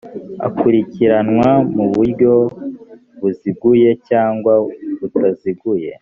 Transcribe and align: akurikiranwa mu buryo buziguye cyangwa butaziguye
akurikiranwa 0.47 1.49
mu 1.75 1.85
buryo 1.93 2.33
buziguye 3.19 3.89
cyangwa 4.07 4.53
butaziguye 4.99 5.91